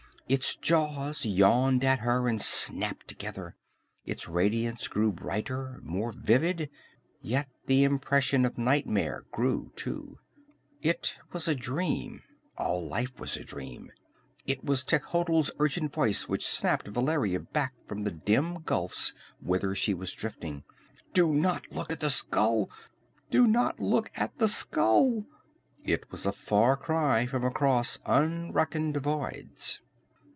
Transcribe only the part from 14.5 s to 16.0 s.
was Techotl's urgent